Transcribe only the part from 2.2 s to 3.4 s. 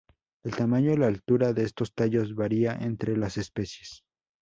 varía entre las